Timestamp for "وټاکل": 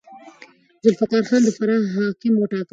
2.37-2.65